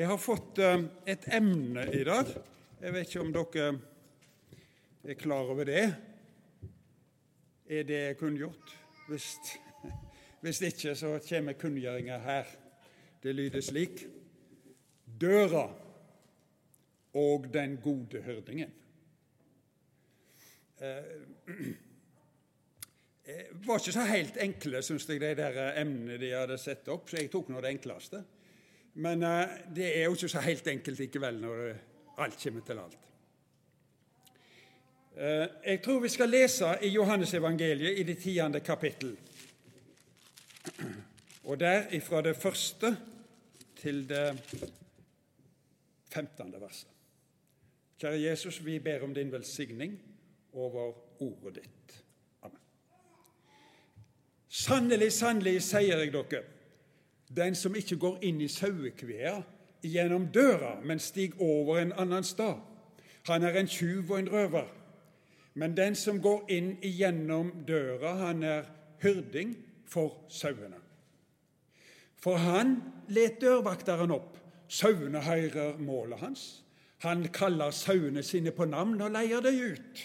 [0.00, 0.80] Jeg har fått eh,
[1.12, 2.24] et emne i dag.
[2.80, 3.64] Jeg vet ikke om dere
[5.04, 5.82] er klar over det.
[7.68, 8.72] Er det kunngjort?
[9.10, 9.26] Hvis,
[10.40, 12.48] hvis ikke, så kommer kunngjøringa her.
[13.20, 14.06] Det lyder slik
[15.20, 15.66] Døra
[17.20, 18.72] og den gode hørdingen.
[20.80, 21.14] Eh,
[23.68, 27.20] var ikke så helt enkle, syns jeg, de der emnene de hadde satt opp, så
[27.20, 28.24] jeg tok nå det enkleste.
[28.94, 29.44] Men uh,
[29.76, 31.76] det er jo ikke så helt enkelt likevel når det,
[32.18, 32.98] alt kommer til alt.
[35.16, 39.16] Uh, jeg tror vi skal lese i Johannesevangeliet i det tiende kapittel.
[41.44, 42.96] Og der ifra det første
[43.76, 44.40] til det
[46.12, 46.88] femtende verset.
[48.00, 49.98] Kjære Jesus, vi ber om din velsigning
[50.52, 52.04] over ordet ditt.
[52.42, 52.58] Amen.
[54.48, 56.42] Sannelig, sannelig, sier jeg dere,
[57.36, 59.36] den som ikke går inn i sauekvea
[59.82, 62.60] gjennom døra, men stiger over en annen stad,
[63.28, 64.68] han er en tjuv og en røver.
[65.54, 68.68] Men den som går inn igjennom døra, han er
[69.02, 70.78] hyrding for sauene.
[72.20, 72.76] For han
[73.08, 74.36] let dørvakteren opp.
[74.70, 76.42] Sauene hører målet hans.
[77.02, 80.02] Han kaller sauene sine på navn og leier dem ut.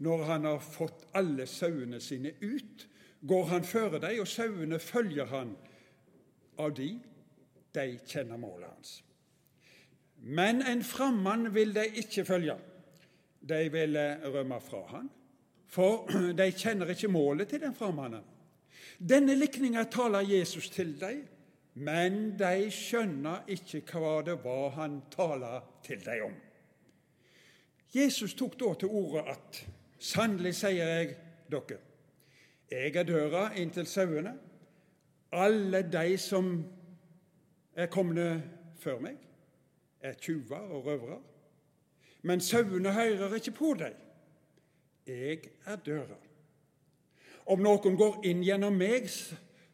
[0.00, 2.86] Når han har fått alle sauene sine ut,
[3.20, 5.52] går han føre dem, og sauene følger han
[6.60, 6.90] av de,
[7.74, 8.98] de kjenner målet hans.
[10.20, 12.58] Men en frammann vil de ikke følge.
[13.40, 13.96] De vil
[14.34, 15.08] rømme fra han,
[15.66, 18.26] for de kjenner ikke målet til den frammannen.
[19.00, 21.22] Denne likninga taler Jesus til dem,
[21.80, 26.34] men de skjønner ikke hva det var han taler til dem om.
[27.94, 29.62] Jesus tok da til orde at
[29.98, 31.14] sannelig sier jeg
[31.50, 31.78] dere,
[32.70, 34.36] jeg er døra inn til sauene.
[35.32, 36.64] Alle de som
[37.74, 38.42] er kommet
[38.80, 39.18] før meg,
[40.00, 41.20] er tjuver og røvere.
[42.22, 43.94] Men sauene hører ikke på dem.
[45.06, 46.18] Jeg er døra.
[47.46, 49.08] Om noen går inn gjennom meg,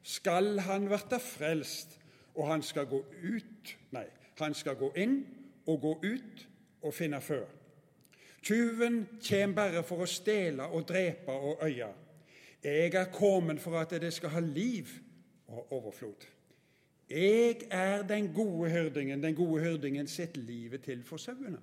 [0.06, 1.99] skal han verte frelst,
[2.37, 4.05] og han skal gå ut Nei,
[4.39, 5.22] han skal gå inn
[5.66, 6.43] og gå ut
[6.83, 7.47] og finne før.
[8.45, 11.89] Tyven kjem bare for å stjele og drepe og øye.
[12.62, 14.93] Jeg er kommet for at dere skal ha liv
[15.49, 16.27] og overflod.
[17.11, 19.23] Jeg er den gode hyrdingen.
[19.23, 21.59] Den gode hyrdingen setter livet til for sauene.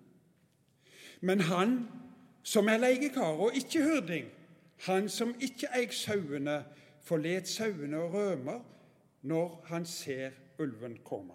[1.22, 1.88] Men han
[2.44, 4.28] som er leiekar og ikke hyrding,
[4.88, 6.64] han som ikke eier sauene,
[7.04, 8.60] forlet sauene og rømmer
[9.22, 11.34] når han ser ulven komme.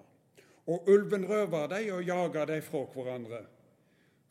[0.67, 3.45] Og ulven røver dem og jager dem fra hverandre.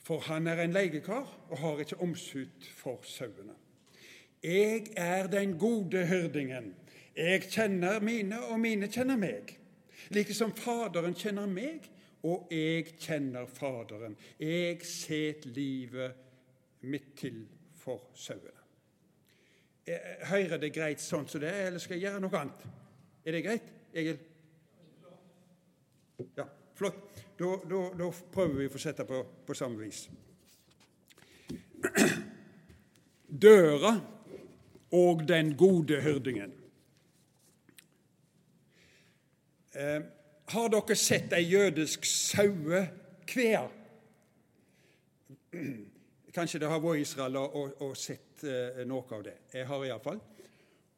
[0.05, 3.57] For han er en leiekar og har ikke omsut for sauene.
[4.43, 6.75] Jeg er den gode hyrdingen.
[7.17, 9.55] Jeg kjenner mine, og mine kjenner meg.
[10.13, 11.87] Like som Faderen kjenner meg,
[12.29, 14.13] og jeg kjenner Faderen.
[14.39, 16.13] Jeg set livet
[16.85, 17.39] mitt til
[17.81, 18.53] for sauene.
[20.29, 22.67] Hører det greit sånn som det er, eller skal jeg gjøre noe annet?
[23.25, 24.19] Er det greit, Egil?
[26.37, 26.45] Ja,
[26.77, 27.01] flott.
[27.37, 30.05] Da, da, da prøver vi å fortsette på, på samme vis.
[33.47, 33.95] Døra
[34.97, 36.53] og den gode hyrdingen.
[39.77, 40.01] Eh,
[40.45, 43.67] har dere sett ei jødisk sauekvea?
[46.33, 49.35] Kanskje det har vært Israel og, og, og sett eh, noe av det.
[49.53, 50.23] Jeg har iallfall.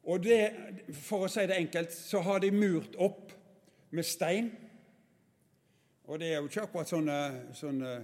[0.08, 0.30] Og
[0.96, 3.34] for å si det enkelt, så har de murt opp
[3.92, 4.48] med stein.
[6.08, 7.20] Og det er jo ikke akkurat sånne,
[7.52, 7.94] sånne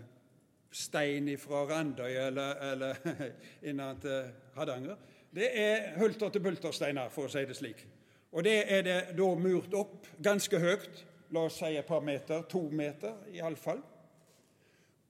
[0.76, 3.00] stein fra Randøy eller, eller
[3.70, 4.28] innad til
[4.58, 5.00] Hardanger.
[5.32, 7.86] Det er hulter til bulter-steiner, for å si det slik.
[8.32, 11.04] Og det er det da murt opp ganske høyt,
[11.34, 13.82] la oss si et par meter, to meter iallfall.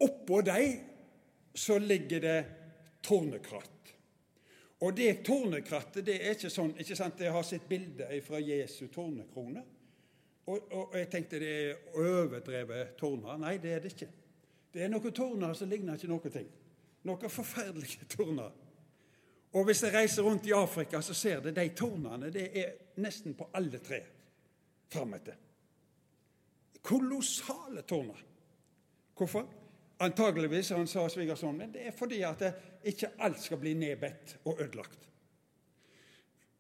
[0.05, 0.77] Oppå dem
[1.57, 2.39] så ligger det
[3.03, 3.73] tornekratt.
[4.85, 8.89] Og det tornekrattet det er ikke sånn ikke sant, Jeg har sett bilde fra Jesu
[8.93, 9.63] tornekrone.
[10.47, 13.39] Og, og, jeg tenkte det er overdrevet torner.
[13.41, 14.11] Nei, det er det ikke.
[14.71, 16.51] Det er noen torner som ligner ikke noen ting.
[17.09, 18.53] Noen forferdelige torner.
[19.53, 22.31] Og Hvis jeg reiser rundt i Afrika, så ser dere de tårnene.
[22.33, 24.01] Det er nesten på alle tre
[24.89, 25.35] frametter.
[26.83, 28.25] Kolossale tårner.
[29.17, 29.47] Hvorfor?
[29.99, 32.43] Antageligvis, han sa svigersønnen det er fordi at
[32.85, 35.09] ikke alt skal bli nedbedt og ødelagt.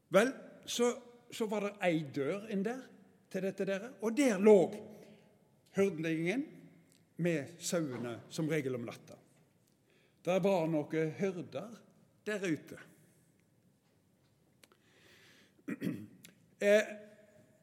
[0.08, 0.32] Vel,
[0.64, 0.94] så,
[1.30, 2.80] så var det ei dør inn der
[3.30, 4.56] til dette dere, og der lå
[5.76, 6.46] hyrdingen
[7.20, 9.18] med sauene som regel om natta.
[10.24, 11.74] Der var noen hyrder
[12.26, 12.78] der ute.
[16.60, 16.82] Eh,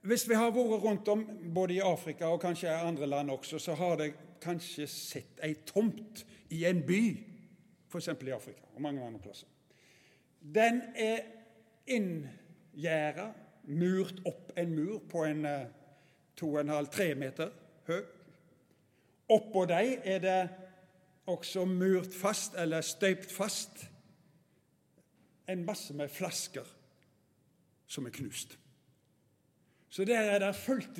[0.06, 1.24] hvis vi har vært rundt om,
[1.56, 4.12] både i Afrika og kanskje andre land også, så har det
[4.44, 6.22] kanskje sett ei tomt
[6.54, 7.00] i en by,
[7.90, 8.12] f.eks.
[8.12, 9.48] i Afrika og mange andre plasser.
[10.44, 11.24] Den er
[11.90, 13.32] inngjerda,
[13.64, 15.48] murt opp en mur på en
[16.38, 17.50] 2,5-3 eh, meter
[17.88, 18.04] høy.
[19.34, 20.38] Oppå dem er det
[21.26, 23.88] også murt fast, eller støypt fast,
[25.48, 26.68] en masse med flasker
[27.88, 28.58] som er knust.
[29.90, 31.00] Så der er det fullt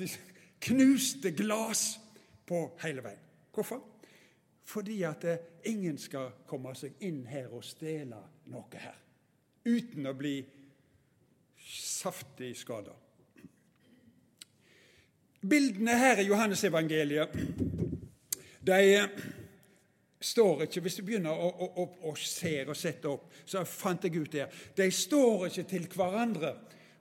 [0.60, 2.00] knuste glass
[2.46, 3.22] på hele veien.
[3.54, 3.82] Hvorfor?
[4.64, 8.20] Fordi at eh, ingen skal komme seg inn her og stjele
[8.52, 9.00] noe her
[9.64, 10.38] uten å bli
[11.64, 12.92] saftig skada.
[15.44, 17.32] Bildene her i Johannesevangeliet
[18.64, 18.80] de
[20.24, 24.04] står ikke Hvis du begynner å, å, å, å se og sette opp, så fant
[24.04, 24.46] jeg ut det.
[24.76, 26.54] De står ikke til hverandre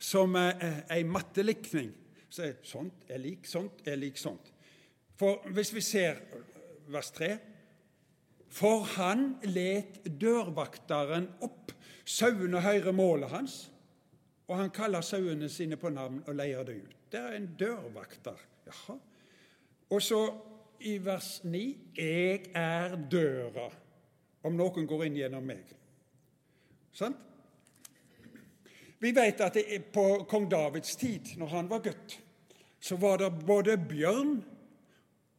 [0.03, 1.93] som ei mattelikning.
[2.29, 4.49] Så er sånt er lik sånt er lik sånt.
[5.19, 6.19] For hvis vi ser
[6.91, 7.29] vers 3
[8.53, 11.71] For han let dørvakteren opp.
[12.05, 13.53] Sauene hører målet hans,
[14.47, 16.95] og han kaller sauene sine på navn og leier det ut.
[17.09, 18.41] Det er en dørvakter.
[18.67, 18.97] Jaha.
[19.89, 20.19] Og så
[20.83, 21.61] i vers 9
[21.97, 23.69] Jeg er døra,
[24.43, 25.69] om noen går inn gjennom meg.
[26.93, 27.17] Sant?
[29.03, 29.57] Vi vet at
[29.91, 32.19] på kong Davids tid, når han var gutt,
[32.79, 34.37] så var det både bjørn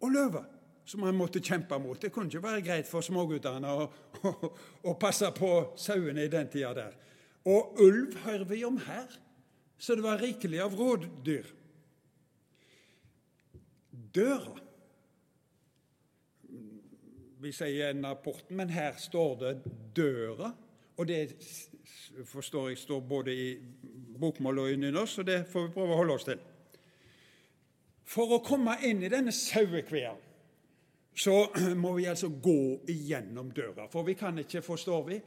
[0.04, 0.42] og løve
[0.84, 2.00] som han måtte kjempe mot.
[2.00, 3.86] Det kunne ikke være greit for småguttene å,
[4.28, 4.32] å,
[4.90, 5.50] å passe på
[5.80, 6.96] sauene i den tida der.
[7.48, 9.08] Og ulv hører vi om her,
[9.80, 11.48] så det var rikelig av rådyr.
[14.14, 14.63] Døra
[17.44, 19.54] Vi sier igjen porten, men her står det
[19.94, 20.52] 'døra'.
[20.96, 21.34] Og det
[22.24, 23.58] forstår jeg står både i
[24.20, 26.38] bokmål og i nynorsk, så det får vi prøve å holde oss til.
[28.04, 30.14] For å komme inn i denne sauekvea
[31.14, 31.34] så
[31.82, 33.88] må vi altså gå igjennom døra.
[33.92, 35.20] For vi kan ikke, forstår vi,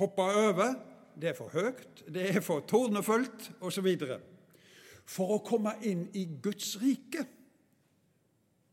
[0.00, 0.74] hoppe over.
[1.14, 3.88] Det er for høyt, det er for tårnefullt osv.
[5.06, 7.24] For å komme inn i Guds rike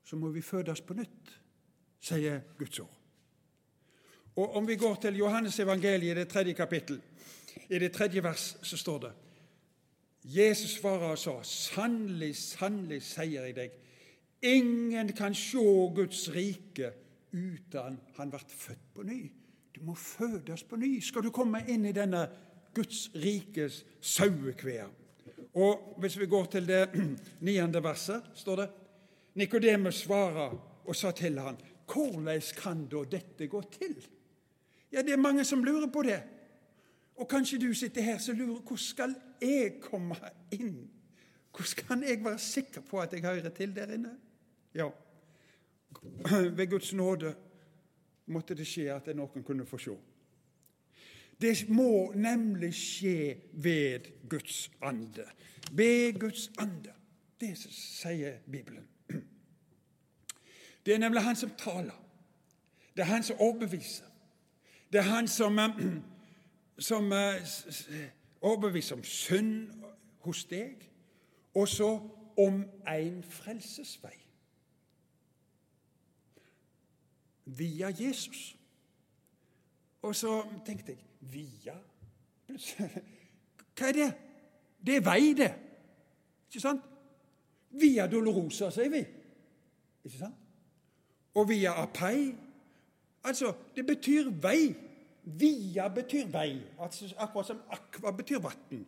[0.04, 1.38] så må vi fødes på nytt,
[2.02, 2.98] sier Guds ord.
[4.36, 7.02] Og Om vi går til Johannes evangeliet, det tredje kapittel,
[7.70, 9.12] i det tredje vers, så står det
[10.24, 13.72] Jesus svarer og sa, 'Sannelig, sannelig sier jeg deg,
[14.42, 15.58] ingen kan se
[15.96, 16.92] Guds rike
[17.34, 19.32] uten han ble født på ny.'
[19.76, 22.28] Du må fødes på ny skal du komme inn i denne
[22.74, 24.86] Guds rikes sauekvea.
[25.54, 26.90] Og hvis vi går til det
[27.48, 28.70] niende verset, står det
[29.36, 30.54] Nikodemus svarer
[30.86, 31.58] og sa til han,
[31.92, 34.08] 'Hvordan kan da dette gå til?'
[34.92, 36.24] Ja, det er mange som lurer på det.
[37.16, 40.16] Og kanskje du sitter her og lurer hvordan skal jeg komme
[40.52, 40.90] inn?
[41.52, 44.18] Hvordan kan jeg være sikker på at jeg hører til der inne?
[44.76, 44.90] Ja,
[46.58, 47.36] ved Guds nåde
[48.26, 49.98] måtte det skje at noen kunne få se.
[51.42, 55.26] Det må nemlig skje ved Guds ande.
[55.72, 56.94] Ved Guds ande.
[57.42, 58.88] Det sier Bibelen.
[60.86, 61.98] Det er nemlig han som taler.
[62.96, 64.06] Det er han som overbeviser.
[64.92, 65.60] Det er han som
[66.82, 68.10] som eh,
[68.42, 69.70] overbeviser om synd
[70.20, 70.90] hos deg,
[71.54, 72.00] og så
[72.38, 74.18] om en frelsesvei.
[77.46, 78.58] Via Jesus.
[80.02, 81.76] Og så tenkte jeg Via?
[83.78, 84.14] Hva er det?
[84.86, 85.52] Det er vei, det.
[86.50, 86.82] Ikke sant?
[87.78, 89.02] Via Dolorosa, sier vi.
[90.04, 90.41] Ikke sant?
[91.36, 92.36] Og via apei.
[93.24, 94.76] Altså, det betyr vei.
[95.24, 98.88] Via betyr vei, altså akkurat som aqua betyr vann.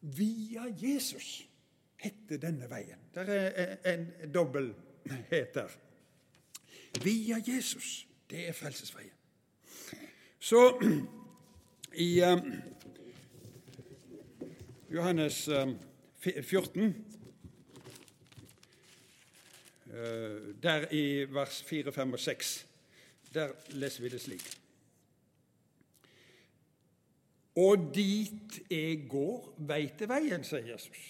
[0.00, 1.48] Via Jesus
[1.96, 2.98] heter denne veien.
[3.14, 5.68] Det er en dobbelthet der.
[7.02, 9.10] Via Jesus, det er frelsesveien.
[10.38, 10.80] Så
[12.06, 12.52] i um,
[14.90, 15.78] Johannes um,
[16.42, 16.94] 14 uh,
[20.62, 22.66] Der i vers 4, 5 og 6
[23.36, 24.46] der leser vi det slik.
[27.56, 31.04] Og dit jeg går, veit jeg veien, sier Jesus.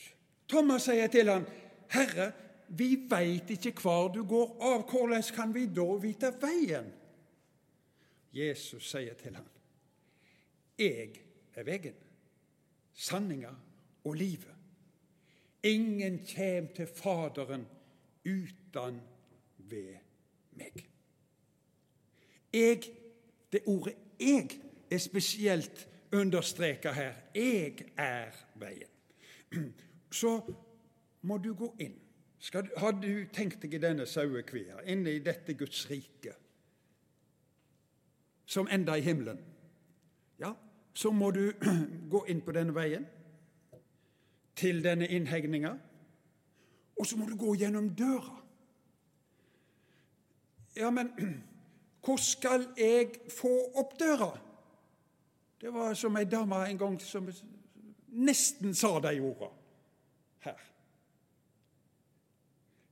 [0.49, 1.47] Thomas sier til ham,
[1.91, 2.31] Herre,
[2.69, 6.91] vi veit ikke hvor du går av, hvordan kan vi da vite veien?
[8.35, 9.47] Jesus sier til ham,
[10.79, 11.15] Jeg
[11.55, 11.95] er veien,
[12.93, 13.55] sanninga
[14.05, 14.53] og livet.
[15.67, 17.65] Ingen kjem til Faderen
[18.27, 18.66] uten
[19.59, 19.97] ved
[20.53, 20.89] meg.
[22.53, 22.83] Jeg,
[23.53, 27.13] det ordet 'jeg' er spesielt understreka her.
[27.35, 29.75] Jeg er veien.
[30.11, 30.53] så
[31.23, 31.95] må du gå inn.
[32.39, 36.35] Skal, har du tenkt deg i denne sauekvia, inne i dette Guds rike,
[38.47, 39.41] som enda i himmelen,
[40.39, 40.53] ja,
[40.95, 41.53] så må du
[42.13, 43.07] gå inn på denne veien,
[44.57, 45.73] til denne innhegninga,
[46.97, 48.46] og så må du gå gjennom døra.
[50.77, 51.13] Ja, men
[52.05, 54.31] hvor skal jeg få opp døra?
[55.61, 57.29] Det var som ei dame en gang som
[58.13, 59.49] nesten sa de orda
[60.45, 60.61] her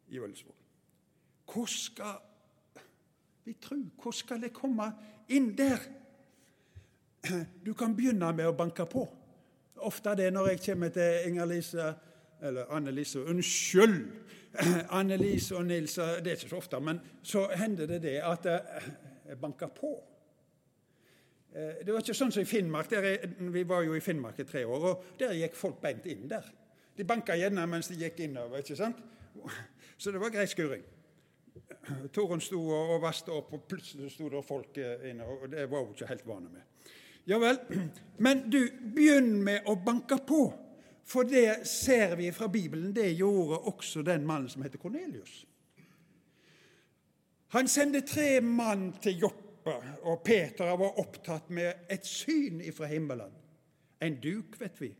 [0.08, 0.54] i Ølsvåg.
[1.52, 2.16] Hvor skal
[3.44, 3.82] vi tru?
[4.02, 4.88] Hvor skal jeg komme
[5.28, 5.84] inn der?
[7.66, 9.04] Du kan begynne med å banke på.
[9.84, 11.92] Ofte det når jeg kommer til Inger-Lise
[12.44, 14.00] eller Anne-Lise Unnskyld!
[14.98, 19.38] Anne-Lise og Nils Det er ikke så ofte, men så hender det det at jeg
[19.40, 19.96] banker på.
[21.54, 22.90] Eh, det var ikke sånn som i Finnmark.
[22.92, 26.26] Jeg, vi var jo i Finnmark i tre år, og der gikk folk beint inn
[26.30, 26.48] der.
[26.94, 28.62] De banka gjerne mens de gikk innover.
[28.62, 28.98] ikke sant?
[30.00, 30.82] Så det var grei skuring.
[32.14, 35.26] Torunn sto og vaste opp, og plutselig sto det folk eh, inne.
[35.26, 36.90] og Det var hun ikke helt vane med.
[37.30, 37.60] Ja vel.
[38.26, 38.60] Men du,
[38.96, 40.42] begynn med å banke på.
[41.04, 45.44] For det ser vi fra Bibelen, det gjorde også den mannen som heter Kornelius.
[47.54, 49.44] Han sendte tre mann til Joppe
[50.02, 53.32] og Peter var opptatt med et syn ifra himmelen.
[54.02, 54.90] En duk, vet vi.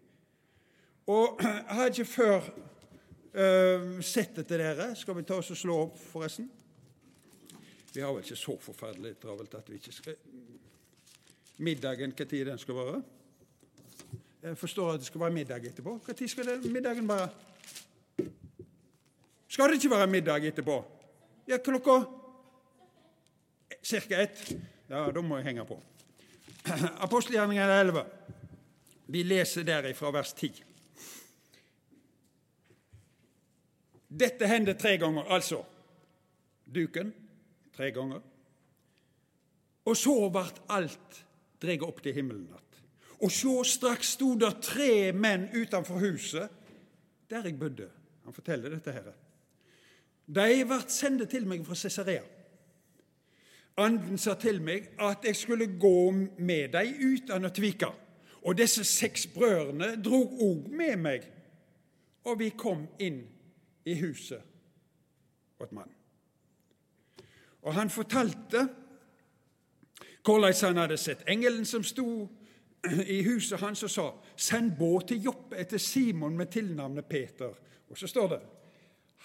[1.12, 4.94] Og jeg har ikke før uh, sett det til dere.
[4.96, 6.48] Skal vi ta oss og slå opp, forresten?
[7.94, 10.16] Vi har vel ikke så forferdelig travelt at vi ikke skal
[11.56, 13.02] Middagen, når den skal være?
[14.44, 16.00] Jeg forstår at det skal være middag etterpå.
[16.06, 17.28] Når skal det, middagen være?
[19.48, 20.84] Skal det ikke være middag etterpå?
[21.48, 22.04] Ja, klokka
[23.82, 24.56] Cirka ett?
[24.88, 25.78] Ja, da må jeg henge på.
[27.04, 28.04] Apostelgjerningen 11.
[29.06, 30.62] Vi leser derifra vers 10.
[34.08, 35.62] Dette hendte tre ganger, altså.
[36.74, 37.12] Duken
[37.76, 38.20] tre ganger.
[39.84, 41.24] Og så ble alt
[41.60, 42.48] dreget opp til himmelen.
[43.24, 46.48] Og så straks sto der tre menn utenfor huset
[47.30, 47.88] der jeg bodde.
[48.24, 49.12] Han forteller dette her.
[50.26, 52.22] De ble sendt til meg fra Cesarea.
[53.80, 57.90] Anden sa til meg at jeg skulle gå med dem uten å tvike.
[58.44, 61.24] Og disse seks brødrene drog òg med meg,
[62.28, 63.22] og vi kom inn
[63.88, 64.40] i huset
[65.60, 65.96] åt mannen.
[67.64, 68.66] Og han fortalte
[70.24, 72.28] hvordan han hadde sett engelen som sto
[73.06, 77.54] i huset hans og sa:" Send båt til Joppe etter Simon med tilnavnet Peter.
[77.90, 78.40] Og så står det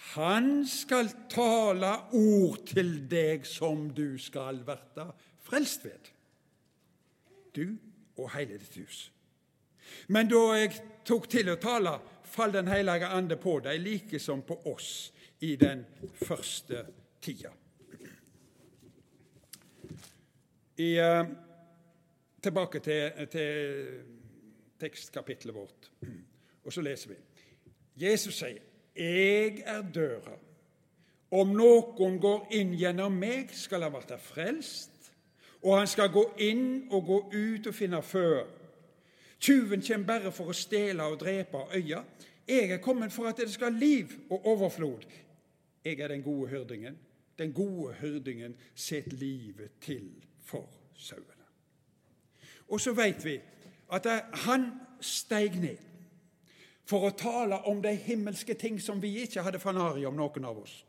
[0.00, 5.04] han skal tale ord til deg som du skal verte
[5.44, 6.08] frelst ved.
[7.54, 7.76] Du
[8.16, 9.10] og hele ditt hus.
[10.08, 11.98] Men da jeg tok til å tale,
[12.30, 16.84] fall Den hellige ande på deg, like som på oss i den første
[17.20, 17.50] tida.
[20.78, 21.26] I, uh,
[22.42, 23.86] tilbake til, til
[24.80, 25.90] tekstkapitlet vårt,
[26.64, 27.16] og så leser vi.
[28.06, 28.62] Jesus sier
[28.96, 30.38] 'Jeg er døra'.
[31.30, 35.12] Om noen går inn gjennom meg, skal han bli frelst,
[35.62, 38.46] og han skal gå inn og gå ut og finne før.
[39.40, 42.02] Tyven kommer bare for å stjele og drepe øye.
[42.48, 45.06] Jeg er kommet for at det skal ha liv og overflod.
[45.84, 46.98] Jeg er den gode hyrdingen.
[47.38, 50.10] Den gode hyrdingen setter livet til
[50.44, 51.39] for sauene.
[52.70, 53.40] Og så vet vi
[53.92, 54.06] at
[54.46, 55.78] han steig ned
[56.86, 60.58] for å tale om de himmelske ting som vi ikke hadde fanari om, noen av
[60.62, 60.84] oss.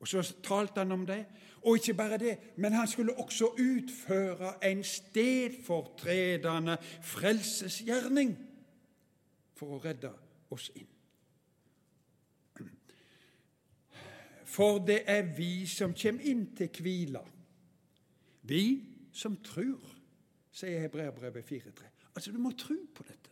[0.00, 1.24] Og Så talte han om det.
[1.64, 8.34] Og ikke bare det, men han skulle også utføre en stedfortredende frelsesgjerning
[9.56, 10.10] for å redde
[10.52, 10.90] oss inn.
[14.44, 17.24] For det er vi som kommer inn til hvila.
[18.42, 19.80] Vi som tror,
[20.54, 21.90] sier Hebreabrevet 4.3.
[22.14, 23.30] Altså, du må tro på dette.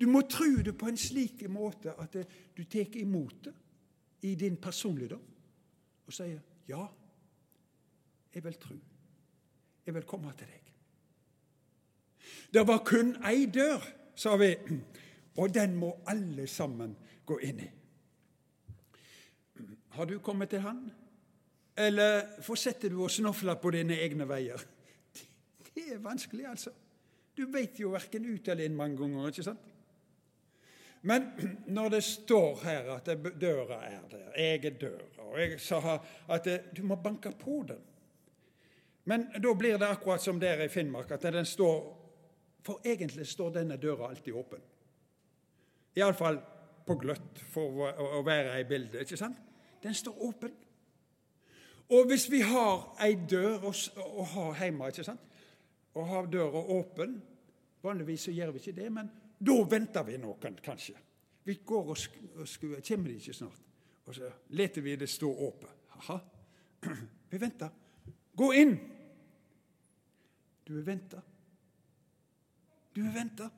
[0.00, 2.16] Du må tro det på en slik måte at
[2.56, 3.54] du tar imot det
[4.26, 5.22] i din personligdom
[6.06, 6.82] og sier ja,
[8.34, 8.76] jeg vil tro.
[9.86, 10.72] Jeg vil komme til deg.
[12.52, 13.84] Det var kun ei dør,
[14.18, 14.50] sa vi,
[15.36, 17.68] og den må alle sammen gå inn i.
[19.96, 20.82] Har du kommet til Han?
[21.76, 24.60] Eller fortsetter du å snofle på dine egne veier?
[25.76, 26.72] Det er vanskelig, altså.
[27.36, 29.28] Du vet jo verken ut eller inn mange ganger.
[29.28, 29.72] ikke sant?
[31.06, 31.26] Men
[31.66, 36.48] når det står her at døra er der, jeg er døra, og jeg sa at
[36.76, 37.84] du må banke på den
[39.04, 41.92] Men da blir det akkurat som der i Finnmark, at den står
[42.66, 44.58] For egentlig står denne døra alltid åpen.
[45.96, 46.40] Iallfall
[46.86, 47.84] på gløtt for
[48.18, 49.00] å være i bildet.
[49.00, 49.36] ikke sant?
[49.82, 50.50] Den står åpen.
[51.88, 55.20] Og hvis vi har ei dør å ha hjemme, ikke sant?
[55.96, 57.16] Og har døra åpen
[57.86, 60.96] Vanligvis så gjør vi ikke det, men da venter vi noen, kanskje.
[61.46, 61.98] Vi går og,
[62.40, 62.80] og skuer.
[62.82, 63.60] Kommer de ikke snart?
[64.06, 65.84] Og så leter vi det stå åpent.
[66.00, 66.16] Aha.
[67.30, 67.70] Vi venter.
[68.36, 68.74] Gå inn!
[70.66, 71.20] Du er venta.
[72.94, 73.48] Du er venta.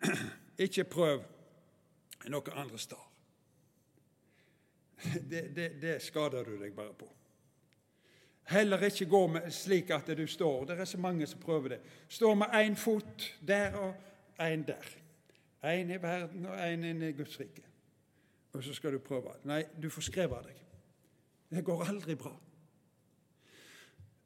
[0.66, 1.22] Ikke prøv
[2.30, 3.10] noe andre steder.
[5.30, 7.06] Det, det, det, skader du deg bare på.
[8.44, 11.80] Heller ikke gå med, slik at du står Det er så mange som prøver det.
[12.08, 13.94] Står med én fot der og
[14.40, 14.84] én der.
[15.64, 17.62] Én i verden og én i Guds rike.
[18.52, 19.32] Og så skal du prøve.
[19.44, 20.60] Nei, du får skrevet deg.
[21.50, 22.36] Det går aldri bra.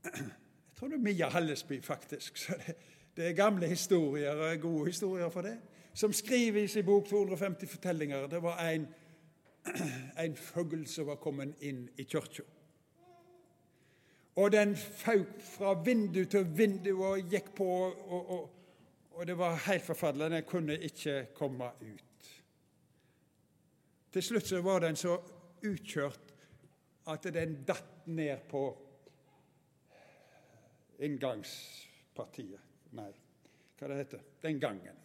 [0.05, 0.31] Jeg
[0.77, 2.37] tror det er Mia Hallesby, faktisk.
[2.37, 2.77] Så det,
[3.17, 5.59] det er gamle historier, og gode historier for det,
[5.95, 8.27] som skriver i sin bok 250 fortellinger.
[8.27, 8.87] Det var en,
[10.19, 12.43] en fugl som var kommet inn i kirka.
[14.39, 18.51] Og den fauk fra vindu til vindu og gikk på, og, og,
[19.19, 20.31] og det var helt forferdelig.
[20.31, 22.29] Den kunne ikke komme ut.
[24.13, 25.17] Til slutt så var den så
[25.67, 26.35] utkjørt
[27.09, 28.63] at den datt ned på
[31.05, 32.63] inngangspartiet.
[32.99, 33.11] Nei,
[33.79, 35.03] hva det heter Den gangen.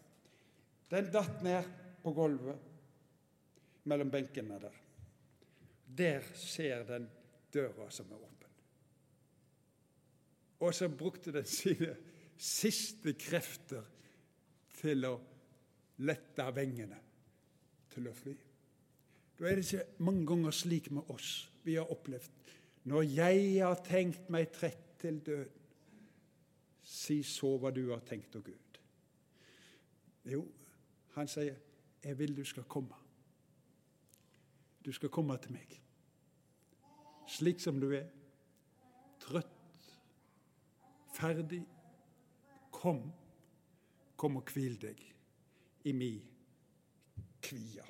[0.90, 1.74] Den datt ned
[2.04, 4.78] på gulvet mellom benkene der.
[5.86, 7.10] Der ser den
[7.54, 8.43] døra som er åpen.
[10.64, 11.92] Og så brukte den sine
[12.40, 13.84] siste krefter
[14.80, 15.14] til å
[16.08, 17.00] lette vengene
[17.94, 18.36] til å fly.
[19.38, 22.32] Da er det ikke mange ganger slik med oss vi har opplevd.
[22.90, 25.60] Når jeg har tenkt meg trett til døden,
[26.84, 28.80] si så hva du har tenkt, å Gud.
[30.28, 30.42] Jo,
[31.16, 31.56] han sier,
[32.04, 33.00] 'Jeg vil du skal komme'.
[34.86, 35.82] Du skal komme til meg,
[37.28, 38.10] slik som du er,
[41.24, 41.64] ferdig.
[42.74, 43.00] Kom,
[44.20, 45.00] kom og hvil deg
[45.88, 46.14] i mi
[47.44, 47.86] kvia.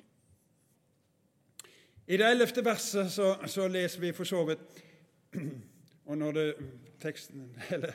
[2.04, 4.82] I det ellevte verset så, så, leser vi for så vidt
[6.04, 6.48] Og når det,
[7.00, 7.94] teksten, eller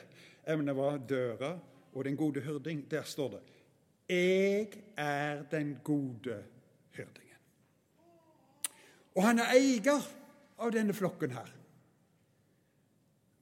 [0.50, 1.52] emnet var døra
[1.94, 3.42] og den gode hyrding, der står det
[4.10, 6.42] Jeg er den gode
[6.96, 7.38] hyrdingen.
[9.14, 10.02] Og han er eier
[10.58, 11.59] av denne flokken her.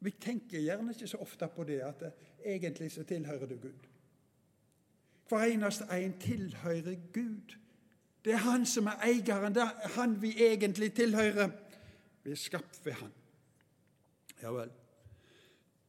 [0.01, 2.03] Vi tenker gjerne ikke så ofte på det at
[2.45, 3.87] egentlig så tilhører du Gud.
[5.29, 7.57] Hver eneste en tilhører Gud.
[8.25, 9.55] Det er Han som er eieren.
[9.55, 11.51] Det er Han vi egentlig tilhører.
[12.25, 13.13] Vi er skapt ved Han.
[14.43, 14.71] Ja vel.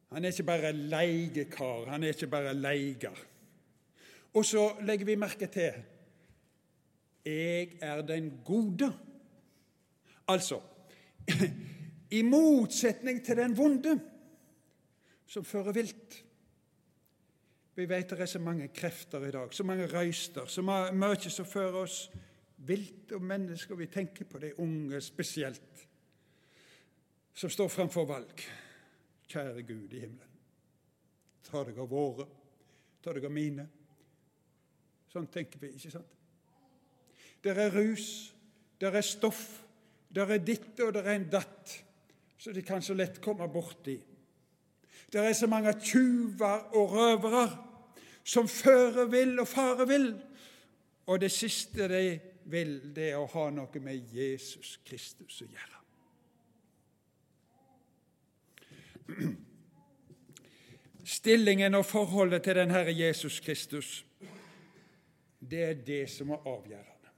[0.09, 3.13] Han er ikke bare leiekar, han er ikke bare leier.
[4.33, 5.73] Og så legger vi merke til
[7.25, 8.93] Jeg er den gode.
[10.27, 10.61] Altså
[12.09, 13.99] i motsetning til den vonde,
[15.29, 16.17] som fører vilt.
[17.77, 21.47] Vi vet det er så mange krefter i dag, så mange røyster, så mye som
[21.47, 21.99] fører oss
[22.67, 23.77] vilt og mennesker.
[23.77, 25.85] Vi tenker på de unge spesielt,
[27.33, 28.43] som står framfor valg.
[29.29, 30.39] Kjære Gud i himmelen,
[31.45, 32.25] ta deg av våre,
[33.03, 33.67] ta deg av mine.
[35.13, 36.17] Sånn tenker vi, ikke sant?
[37.45, 38.33] Der er rus,
[38.81, 39.61] der er stoff,
[40.09, 41.77] der er ditt og der er en datt
[42.39, 43.97] så de kan så lett komme borti.
[45.11, 47.47] Det er så mange tjuver og røvere
[48.23, 50.13] som fører vill og farer vill.
[51.09, 55.79] Og det siste de vil, det er å ha noe med Jesus Kristus å gjøre.
[61.09, 64.05] Stillingen og forholdet til den Herre Jesus Kristus,
[65.39, 67.11] det er det som er avgjørende.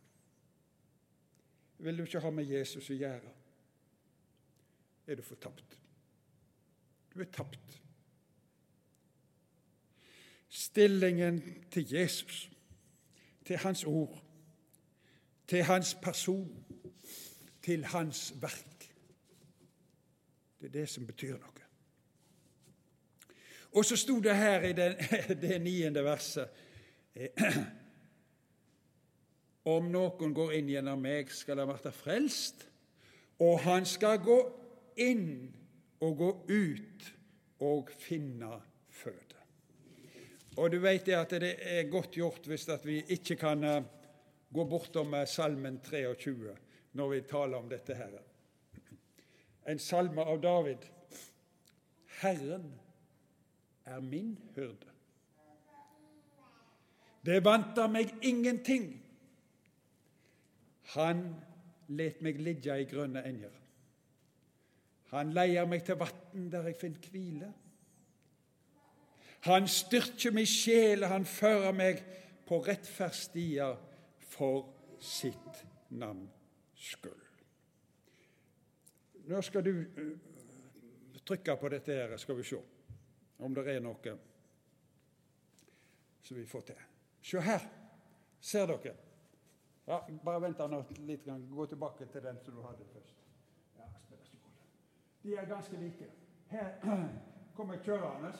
[1.78, 3.41] Vil du ikke ha med Jesus å gjøre,
[5.12, 5.78] er du fortapt.
[7.14, 7.82] Du er tapt.
[10.50, 12.52] Stillingen til Jesus,
[13.46, 14.24] til Hans ord,
[15.48, 16.66] til Hans person,
[17.62, 18.94] til Hans verk.
[20.62, 21.62] Det er det som betyr noe.
[23.72, 24.98] Og så sto det her i det,
[25.42, 26.50] det niende verset
[29.66, 32.66] Om noen går inn gjennom meg, skal han bli frelst,
[33.40, 34.38] og han skal gå
[34.96, 35.54] inn
[36.02, 37.12] og gå ut
[37.62, 38.56] og finne
[38.90, 39.40] føde.
[40.58, 43.84] Og du vet det at det er godt gjort hvis at vi ikke kan eh,
[44.52, 46.56] gå bortom eh, Salmen 23
[47.00, 48.18] når vi taler om dette her.
[49.72, 50.84] En salme av David.
[52.20, 52.68] Herren
[53.86, 54.90] er min hyrde.
[57.26, 58.92] Det vanta meg ingenting.
[60.98, 61.24] Han
[61.88, 63.61] let meg ligge i grønne enger.
[65.12, 67.52] Han leier meg til vann der jeg finner hvile.
[69.48, 72.04] Han styrker min sjel, han fører meg
[72.48, 73.80] på rettferdsstier
[74.32, 74.68] for
[75.02, 76.38] sitt navns
[76.78, 77.28] skyld.
[79.32, 80.12] Nå skal du uh,
[81.26, 82.62] trykke på dette her, skal vi se
[83.42, 84.16] om det er noe
[86.22, 86.84] som vi får til.
[87.26, 87.66] Se her.
[88.42, 88.94] Ser dere?
[89.86, 90.62] Ja, bare vent
[91.06, 91.26] litt.
[91.26, 93.21] Gå tilbake til den som du hadde først.
[95.24, 96.08] De er ganske like.
[96.48, 96.72] Her
[97.56, 98.34] kommer jeg kjørende.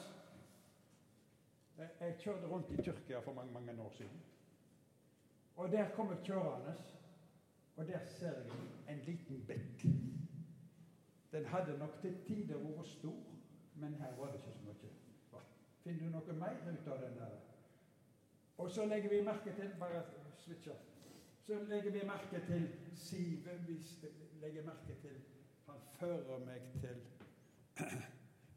[1.78, 4.22] Jeg kjørte rundt i Tyrkia for mange mange år siden.
[5.56, 6.74] Og Der kom jeg kjørende,
[7.76, 8.50] og der ser jeg
[8.88, 9.86] en liten bekk.
[11.32, 13.22] Den hadde nok til tider vært stor,
[13.74, 14.92] men her var det ikke så mye.
[15.82, 17.38] Finner du noe mer ut av den der?
[18.62, 20.02] Og så legger vi merke til bare
[20.38, 20.76] switcher,
[21.46, 23.68] så legger vi merke til sivet.
[23.68, 23.78] Vi
[24.40, 25.16] legger merke til
[26.02, 27.02] fører meg til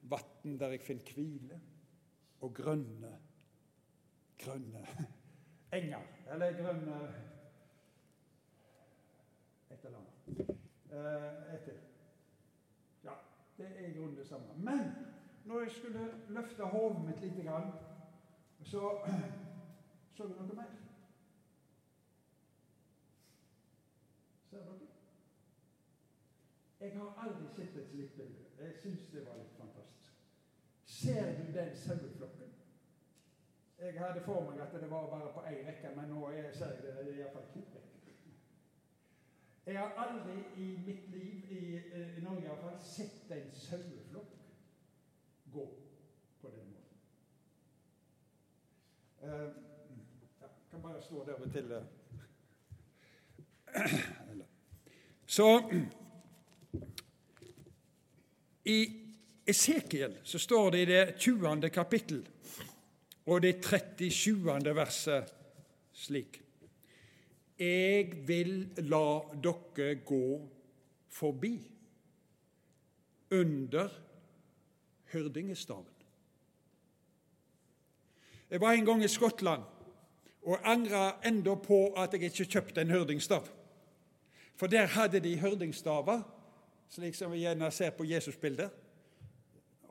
[0.09, 1.59] vann der jeg finner hvile,
[2.41, 3.11] og grønne,
[4.41, 4.81] grønne
[5.73, 6.01] enger.
[6.31, 6.97] Eller grønne
[9.69, 10.49] Et eller annet.
[10.91, 11.73] Eh, etter.
[13.57, 14.53] Det er i grunnen det samme.
[14.57, 14.91] Men
[15.45, 17.45] når jeg skulle løfte hodet mitt litt,
[18.63, 18.81] så
[20.15, 20.73] så vi noe mer.
[24.49, 24.94] Ser dere?
[26.85, 28.43] Jeg har aldri sett et slikt bilde.
[28.59, 30.11] Jeg syns det var litt fantastisk.
[30.85, 32.51] Ser du den saueflokken?
[33.79, 36.83] Jeg hadde for meg at det var bare på én rekke, men nå ser jeg
[37.07, 37.91] det iallfall to rekker.
[39.65, 44.37] Jeg har aldri i mitt liv, i, eh, i Norge iallfall, sett en saueflokk
[45.53, 45.65] gå
[46.41, 46.97] på den måten.
[49.23, 49.49] Uh,
[50.41, 51.81] ja, kan bare stå der og til.
[55.25, 55.71] Så
[58.65, 58.79] I
[59.45, 61.69] Esekiel så står det i det 20.
[61.69, 62.23] kapittel
[63.25, 64.75] og det 37.
[64.75, 65.33] verset
[65.93, 66.41] slik
[67.59, 70.25] jeg vil la dere gå
[71.07, 71.53] forbi
[73.31, 73.89] under
[75.11, 75.93] hyrdingestaven.
[78.49, 79.63] Jeg var en gang i Skottland
[80.45, 83.47] og angra enda på at jeg ikke kjøpte en hyrdingstav.
[84.55, 86.21] For der hadde de hyrdingstaver,
[86.89, 88.71] slik som vi gjerne ser på Jesusbildet.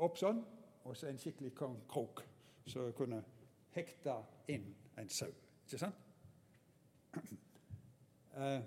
[0.02, 0.42] Opp sånn,
[0.84, 2.24] og så en skikkelig krok
[2.66, 3.22] som kunne
[3.74, 4.16] hekte
[4.52, 4.66] inn
[4.98, 5.32] en sau.
[5.66, 6.02] Ikke sant?
[8.34, 8.62] Eh,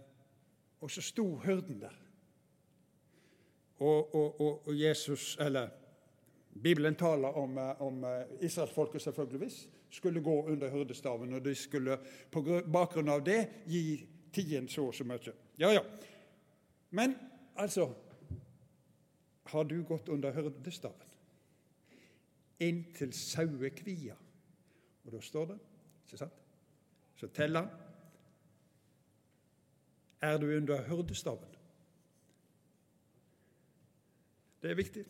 [0.80, 1.96] og så sto hyrden der.
[3.84, 5.70] Og, og, og, og, Jesus, eller
[6.64, 9.58] Bibelen taler om, eh, om eh, israelsfolket selvfølgeligvis
[9.90, 11.98] skulle gå under hyrdestaven, og de skulle
[12.32, 15.36] på bakgrunn av det gi tiden så og så mye.
[15.60, 15.84] Ja, ja.
[16.90, 17.16] Men
[17.56, 17.90] altså
[19.48, 21.08] Har du gått under hyrdestaven?
[22.60, 24.16] Inntil sauekvia.
[25.06, 25.60] Og da står det,
[26.06, 26.34] ikke sant?
[27.18, 27.70] Så teller han
[30.22, 31.56] er du under hyrdestaven.
[34.62, 35.06] Det er viktig.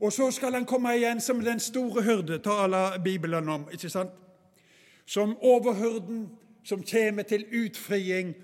[0.00, 3.68] Og så skal han komme igjen som den store hyrde, taler Bibelen om.
[3.72, 4.10] ikke sant?
[5.06, 6.28] Som overhyrden
[6.64, 8.34] som kommer til utfriing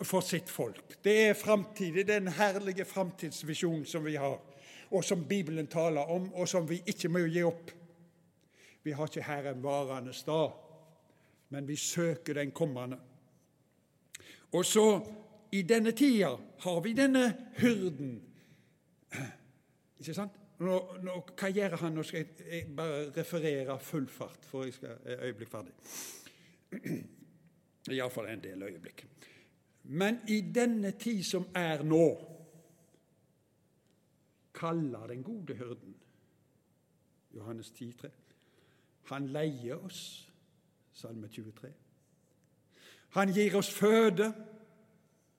[0.00, 0.96] for sitt folk.
[1.02, 4.40] Det er framtid, den herlige framtidsvisjonen som vi har,
[4.90, 7.70] og som Bibelen taler om, og som vi ikke må gi opp.
[8.84, 10.50] Vi har ikke her en varende stad,
[11.48, 12.98] men vi søker den kommende.
[14.52, 14.86] Og så
[15.52, 17.24] i denne tida har vi denne
[17.56, 18.16] hyrden.
[20.00, 20.40] Ikke sant?
[20.62, 21.96] Nå, nå, hva gjør han?
[21.96, 25.74] Nå skal jeg, jeg bare referere full fart, for jeg skal et øyeblikk ferdig.
[27.94, 29.04] Iallfall en del øyeblikk.
[29.84, 32.06] Men i denne tid som er nå,
[34.54, 35.96] kaller den gode hyrden
[37.34, 38.08] Johannes 10, 3.
[39.04, 40.30] Han leier oss,
[40.92, 41.72] Salme 23.
[43.08, 44.34] Han gir oss føde,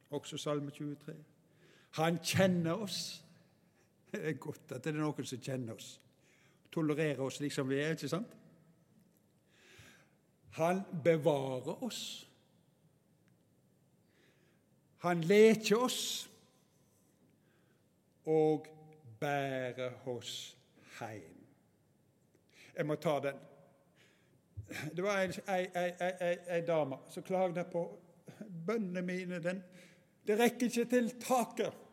[0.09, 1.15] også Salme 23.
[1.95, 3.23] Han kjenner oss.
[4.11, 5.95] Det er godt at det er noen som kjenner oss,
[6.71, 8.35] tolererer oss slik som vi er, ikke sant?
[10.59, 12.01] Han bevarer oss.
[15.03, 15.99] Han leker oss
[18.25, 18.67] og
[19.19, 20.57] bærer oss
[20.99, 21.41] heim.
[22.75, 23.41] Jeg må ta den.
[24.95, 27.83] Det var ei, dame som klagde på
[28.67, 29.39] bønnene mine.
[29.43, 29.61] Den,
[30.27, 31.83] det rekker ikke til taket.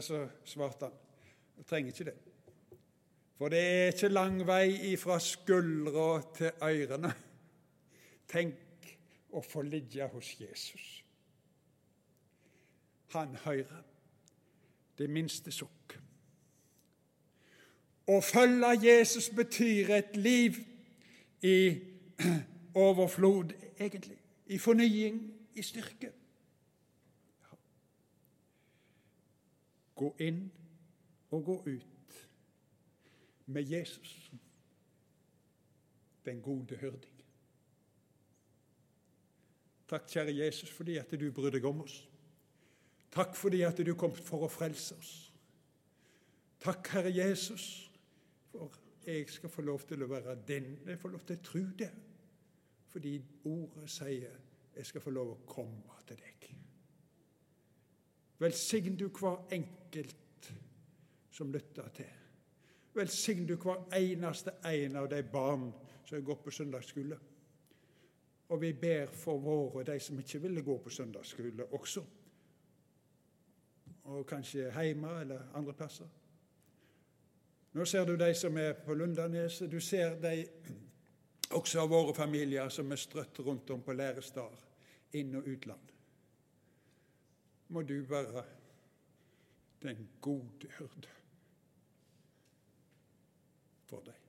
[0.00, 1.02] Så svarte han
[1.56, 2.16] du trenger ikke det.
[3.36, 7.12] For det er ikke lang vei fra skuldra til ørene.
[8.28, 8.90] Tenk
[9.36, 11.05] å få ligge hos Jesus.
[13.12, 13.82] Han hører
[14.98, 15.96] det minste sukk.
[18.06, 20.60] Å følge Jesus betyr et liv
[21.42, 21.58] i
[22.86, 24.18] overflod, egentlig.
[24.46, 25.18] I fornying,
[25.54, 26.12] i styrke.
[29.96, 30.44] Gå inn
[31.34, 32.18] og gå ut
[33.46, 34.30] med Jesus,
[36.24, 37.22] den gode hyrding.
[39.88, 42.00] Takk, kjære Jesus, fordi at du bryr deg om oss.
[43.16, 45.12] Takk fordi at du kom for å frelse oss.
[46.60, 47.64] Takk, Herre Jesus,
[48.50, 48.74] for
[49.06, 50.74] jeg skal få lov til å være din.
[50.84, 51.88] Jeg får lov til å tro det,
[52.92, 53.14] fordi
[53.48, 54.36] ordet sier
[54.76, 56.48] jeg skal få lov å komme til deg.
[58.42, 60.50] Velsign du hver enkelt
[61.32, 62.12] som lytter til.
[62.96, 65.70] Velsign du hver eneste en av de barn
[66.04, 67.18] som går på søndagsskole.
[68.52, 72.04] Og vi ber for våre, de som ikke ville gå på søndagsskole, også.
[74.06, 76.06] Og kanskje hjemme eller andre plasser.
[77.76, 79.70] Nå ser du de som er på Lundaneset.
[79.70, 80.46] Du ser de
[81.50, 84.62] også av våre familier som er strøtt rundt om på læresteder,
[85.12, 85.92] inn- og utland.
[87.68, 88.44] Må du være
[89.82, 91.12] den gode hyrde
[93.86, 94.25] for deg.